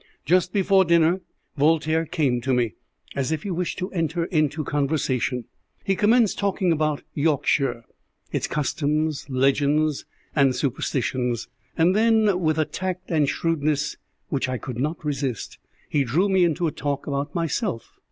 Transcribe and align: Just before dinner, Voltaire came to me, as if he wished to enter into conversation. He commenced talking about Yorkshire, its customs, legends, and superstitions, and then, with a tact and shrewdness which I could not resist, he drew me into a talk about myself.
Just 0.25 0.51
before 0.51 0.83
dinner, 0.83 1.21
Voltaire 1.57 2.07
came 2.07 2.41
to 2.41 2.55
me, 2.55 2.73
as 3.15 3.31
if 3.31 3.43
he 3.43 3.51
wished 3.51 3.77
to 3.77 3.91
enter 3.91 4.25
into 4.25 4.63
conversation. 4.63 5.45
He 5.83 5.95
commenced 5.95 6.39
talking 6.39 6.71
about 6.71 7.03
Yorkshire, 7.13 7.85
its 8.31 8.47
customs, 8.47 9.27
legends, 9.29 10.05
and 10.35 10.55
superstitions, 10.55 11.49
and 11.77 11.95
then, 11.95 12.39
with 12.39 12.57
a 12.57 12.65
tact 12.65 13.11
and 13.11 13.29
shrewdness 13.29 13.95
which 14.29 14.49
I 14.49 14.57
could 14.57 14.79
not 14.79 15.05
resist, 15.05 15.59
he 15.87 16.03
drew 16.03 16.27
me 16.27 16.45
into 16.45 16.65
a 16.65 16.71
talk 16.71 17.05
about 17.05 17.35
myself. 17.35 17.99